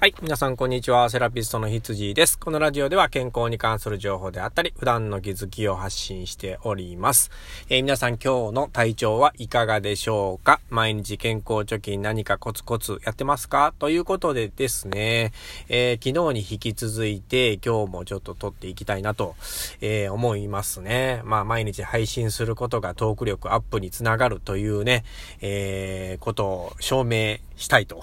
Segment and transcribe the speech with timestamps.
[0.00, 0.14] はい。
[0.22, 1.10] 皆さん、こんにちは。
[1.10, 2.38] セラピストの羊です。
[2.38, 7.30] このラジオでは健康に関する情報であったり、普段の気づきを発信しております。
[7.68, 10.58] えー、皆さん、今日の体調はいかがでしょうか？
[10.70, 13.74] 毎日健康貯金何かコツコツやってますか？
[13.78, 15.32] ということでですね、
[15.68, 19.36] えー、昨日に引き続いて、今日もちょっと撮っていきたいなと、
[19.82, 21.20] えー、思いますね。
[21.24, 25.04] まあ、毎日配信することがトーク力アップにつながるというね、
[25.42, 28.02] えことを証明したいと。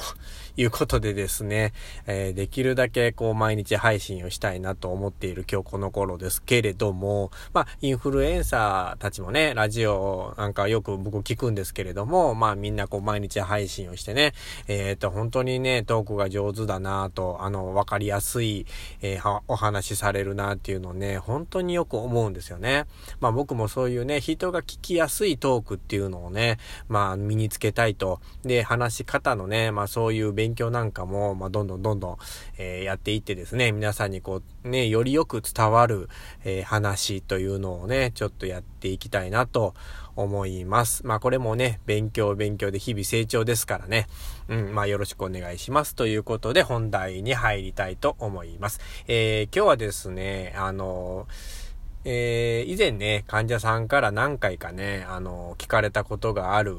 [0.58, 1.74] いうことでですね、
[2.08, 14.34] えー、できるだけこう毎日配信をしたいなと思っている今日この頃ですけれども、まあ、インフルエンサーたちもね、ラジオなんかよく僕聞くんですけれども、まあみんなこう毎日配信をしてね、
[14.68, 18.66] えっ、ー、と本当にね、トークが上手だなと、あの、わかりやすい、
[19.02, 22.86] えー、お話しされるなっていうのをね、本当によく思うんですよね。
[23.20, 28.20] まあ僕もそういうね、人が聞きやすいトークっていうのをね、まあ身につけたいと。
[28.44, 32.18] で、話し方のね、まあそういう勉勉強なんかも、まあ、どんどんどんどん、
[32.58, 36.08] えー、やっていってですね、皆さんにこう、ね、よりよく伝わる、
[36.46, 39.74] えー、話というのをね、ちょっとやっていきたいなと
[40.16, 41.06] 思います。
[41.06, 44.08] まあこれもね、勉強勉強で日々成長ですからね。
[44.48, 45.96] うん、まあよろしくお願いします。
[45.96, 48.80] ということで本題に入りたいと思います。
[49.08, 51.67] えー、今日はですね、あのー
[52.10, 56.78] えー、以前ね、患者さんから何回かね、あの、聞かれたことがある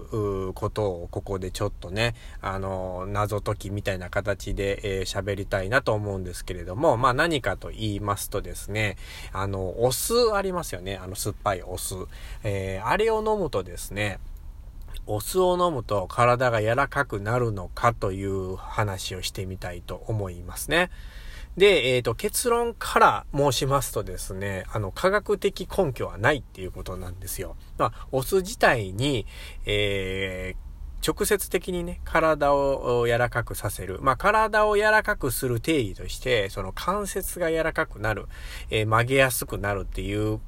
[0.54, 8.96] ことをここでちょっとね、あの、謎解きみたいな形で喋、えー、りたいなと思うんですけれども、まあ何かと言いますとですね、
[9.30, 11.94] あの、お酢ありますよね、あの酸っぱいお酢。
[12.42, 14.20] えー、あれを飲むとですね、
[15.06, 20.90] お酢を飲むと体が柔らかくなるのかという話をしてみたいと思いますね。
[21.56, 27.56] で、えっ、ー、と、結論から申しますとですね、あの、科学的根拠はないっていうことなんですよ。
[27.78, 29.26] まあ、お酢自体に、
[29.66, 30.68] えー、
[31.06, 33.98] 直接的にね、体を柔らかくさせる。
[34.02, 38.26] まあ、体を柔らかくする定義として、その関節が柔らかくなる、
[38.70, 40.40] えー、曲げやすくなるっていう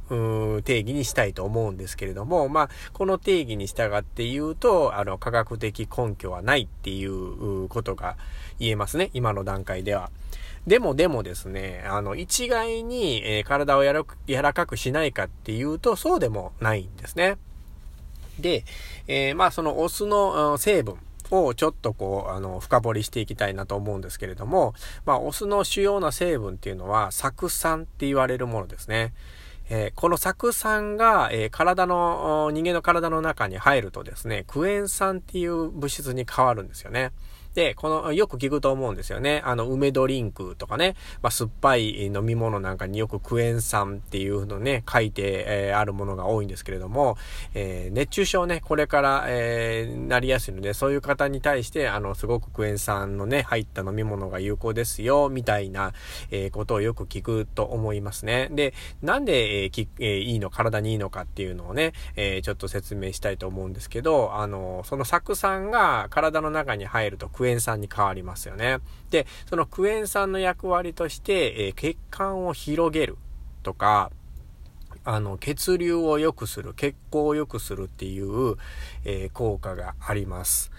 [0.62, 8.16] 定義にしたいと思うんですけれども、まあ、この定義に従って言うと、あの、科学的根拠はないっていうことが
[8.58, 10.10] 言えますね、今の段階では。
[10.66, 14.04] でもでもですね、あの、一概に、えー、体を柔
[14.42, 17.38] らかくしないかっていうと、そうでもないんですね。
[18.38, 18.64] で、
[19.06, 20.96] えー、まあそのお酢の成分
[21.30, 24.74] をちょっとこう、あの、深掘りしていきたいなと思うんですけれども、
[25.06, 29.12] まあお酢の主要な成分っていうのは、酢酸って言われるものですね。
[29.72, 37.12] えー、この酢酸が、えー、体の、人間の体の中に入るとですね、クエン酸っていう物質に変わるんですよね。
[37.54, 39.42] で、この、よく聞くと思うんですよね。
[39.44, 47.16] あの、梅ドリンクとかね、まあ、酸っぱい飲み物なんかによくクエン酸っていうのね、書いて、えー、あるものが多いんですけれども、
[47.54, 55.92] えー、熱中症ね、これから、えー、なりやすいので、そういう方に対して、あの、すごくクエン酸のね、入った飲み物が有効ですよ、みたいな、
[56.30, 58.48] えー、ことをよく聞くと思いますね。
[58.52, 68.80] で、なんで、えーきえー、いいの、体にいいのかっていうのをね、えー、ちょっと説明したいと思うんですけど、あの、その酢酸が体の中に入るとクエン酸に変わりますよね。
[69.08, 73.16] で、そのクエン酸の役割として、え、血管を広げる
[73.62, 74.10] とか、
[75.04, 78.56] あの、血流を良くする、血行を良くするっていう、
[79.06, 80.70] え、効果があります。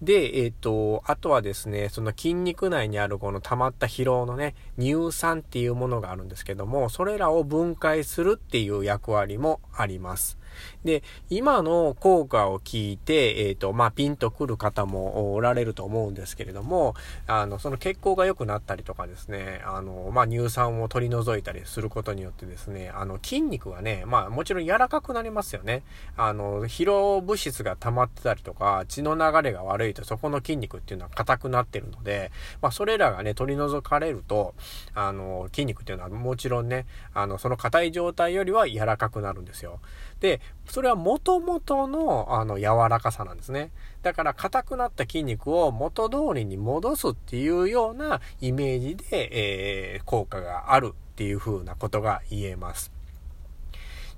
[0.00, 10.38] で、えっ、ー、と、あとはですね、その筋肉内にあるこの溜まった疲労のね、乳酸っていうものがあるんですけども、それらを分解するっていう役割もあります。
[10.84, 16.94] で、今の効果を聞いて、えっ、ー、と、まあ、ピンとくる方もおられると思うんですけれども、
[17.26, 25.82] あの、その血行が良くなったりとかですね、あの、まあ、乳酸を取り除いたりすることによってですね、あの、筋肉がね、まあ、もちろん柔らかくなりますよね。
[26.16, 34.54] あの、疲労物質が溜まってたりとか、血の流れが悪いと、そこの筋肉っていうのは硬くなってるので、まあ、それらがね、取り除かれると、
[34.94, 39.80] あの、筋肉っていうのはもちろんね、あの、その硬い状態よりは柔らかくなるんですよ。
[40.24, 43.72] で、それは元々の、あの、柔らかさなんですね。
[44.00, 52.90] だから、硬くなった筋肉を元通りに戻すっていうようなイメージで、えー、効果があるっていうふうなことが言えます。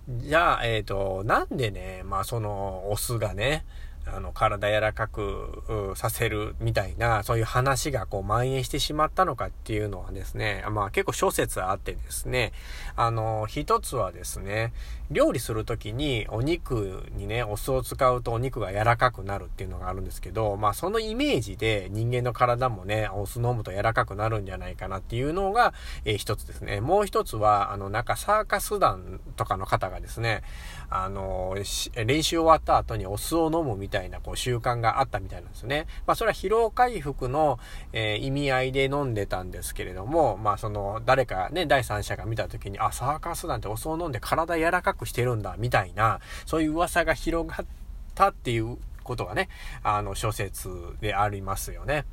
[0.08, 3.64] じゃあ、えっ、ー、と、なんでね、まあ、その、お酢がね、
[4.06, 12.52] あの、体柔らかくさせるみたいな、そういう話がこう蔓延してしまったのかっていうのはですね、まあ結構諸説あってですね、
[12.94, 14.72] あの、一つはですね、
[15.10, 25.74] 料理するときにお肉にね、お酢を使うとお肉が柔らかくなるっていうのがあるんですけど、まあそのイメージで人間の体もね、お酢飲むと柔らかくなるんじゃないかなっていうのが、
[26.04, 26.80] えー、一つですね。
[26.80, 30.42] もう一つは、あの、なんかサーカス団とかの方がですね、
[30.90, 31.54] あの、
[31.94, 35.86] 練習終わった後にお酢を飲むみたいたいなこう習慣があったみたいなんですよね。
[36.06, 37.58] まあそれは疲労回復の、
[37.92, 47.66] えー、意味合いで飲んでたんですけれども、まあその誰かね、第三者が見た時に、あ、サーカスなんてお酢を飲んで体柔らかくしてるんだ、みたいな、そういう噂が広がっ
[48.14, 49.48] たっていうことがね、
[49.82, 50.68] あの諸説
[51.00, 52.04] でありますよね。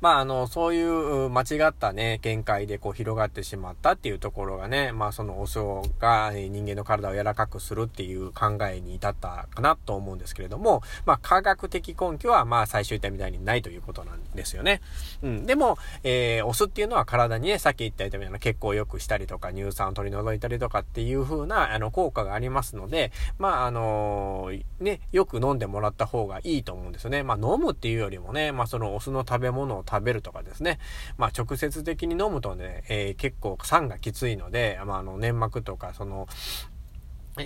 [0.00, 5.58] まあ、あの、そういう間違ったね、見解でこう広がってしまったっていうところがね、まあ、そのお酢
[5.98, 14.80] が人間の体を柔らかくするっていう考えに至ったかなと思うんですけれども、まあ、科学的根拠は、まあ、最初言みたいにないということなんですよね。
[15.22, 15.46] うん。
[15.46, 27.22] でも、えー、お酢っていうのは体にね、さっき言ったみたいな血行を良くしたりとか、乳酸を取り除いたりとかっていう風な、あの、効果がありますので、まあ、あのー、ね、よく飲んでもらった方がいいと思うんですよね。
[27.22, 30.78] まあ、飲むっていうよりもね、まあ、そのお酢の食べ物を食べるとかですね。
[31.18, 36.28] まあ直接的に飲むとね、えー、結構酸がきついので、まああの粘膜とかその、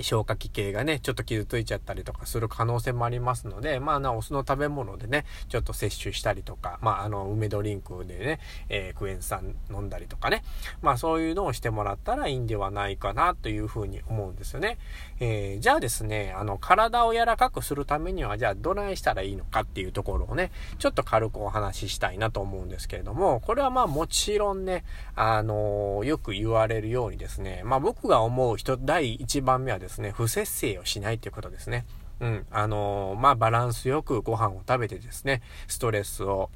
[0.03, 10.43] 消化器系がね、ちょっと傷ついちゃったりとかする可能性もありますので、まあな、お酢の食べ物でね、ちょっと摂取したりとか、まあ、あの、梅ドリンクでね、えー、クエン酸飲んだりとかね、
[10.81, 14.79] まあそういうのをしてもらったらいいんではないかなというふうに思うんですよね。
[15.21, 24.85] えー、じゃあですね、あの、体を柔らかくするためには、じゃあどないしたらいいのかっていうところをね、ちょっと軽くお話ししたいなと思うんですけれども、これはまあもちろんね、
[25.15, 31.85] あのー、よく言われるようにですね、まあ僕が思う人、第1番目はですね、不節制をしないということですね。
[32.21, 32.47] うん。
[32.51, 36.51] あのー、まあ、バランスよくご飯を食べてですね、ストレスを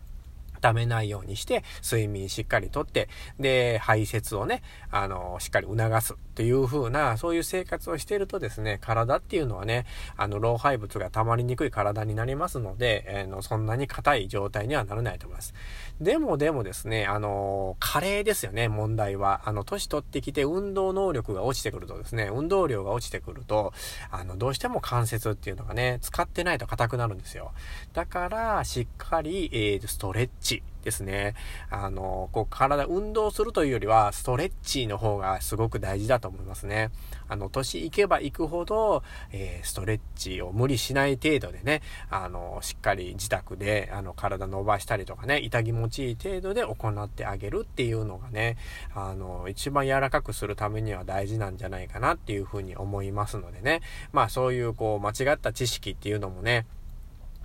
[0.61, 9.87] 溜めないようにして、睡眠しっかりとって、で、排泄をね、あの、しっかり促すっていう風な、そういう生活をしているとですね、体っていうのはね、
[10.17, 15.53] あの、老廃物が溜まりにくい体になりますので、えー、のそんなに硬い状態にはならないと思います。
[16.01, 19.41] でもでもですね、あの、加齢ですよね、問題は。
[19.47, 23.73] あの、年取ってきて運動能力が落ちてくるとですね、運動量が落ちてくると、
[24.13, 27.51] あの、どうしても関節っていうのがね、使ってないと硬くなるんですよ。
[27.95, 31.35] だから、しっかり、えー、ストレッチですね。
[31.71, 36.91] あの、こう体、運動するというよりは、ストレッチの方がすごく大事だと思いますね。
[37.29, 48.57] あの、年いけばいくほど、えー、ストレッチを無理しない程度でね、あの、しっかり自宅で、あの、体伸ばしたりとかね、痛気持ちいい程度で行ってあげるっていうのがね、
[48.95, 53.83] あの、一番柔らかくするためには大事なんじゃないかなっていうふうに思いますのでね。
[54.13, 56.65] まあ、そういう、こう、間違った知識っていうのもね、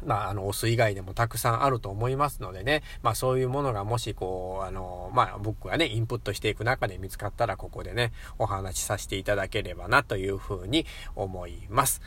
[0.06, 10.86] まあ、あの、お酢以外でもたくさんあると思いますのでね、まあ、そういうものがもし、こう、あの、まあ、僕がね、インプットしていく中で見つかったら、ここでね、お話しさせていただければな、というふうに
[11.16, 12.02] 思います。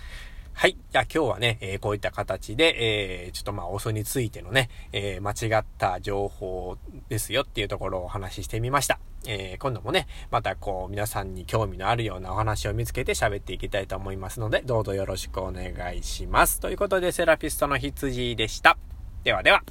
[0.52, 0.78] はい。
[0.90, 6.78] じゃあ今日はね、えー、こういった形で、えー、ちょっとまあ、お酢についてのね、えー、間違った情報
[7.10, 8.98] ですよっていうところをお話ししてみました。
[9.26, 16.60] えー、今度もね、またこう、皆さんに興味のあるようなお話を見つけて喋っていきたいと思いますので、どうぞよろしくお願いします。
[16.60, 18.78] ということで、セラピストの羊でした。
[19.24, 19.62] ではでは。